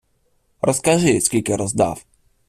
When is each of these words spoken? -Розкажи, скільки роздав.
-Розкажи, 0.61 1.21
скільки 1.21 1.55
роздав. 1.55 2.05